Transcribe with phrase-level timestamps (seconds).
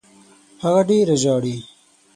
[0.63, 1.55] هغه ډېره ژاړي.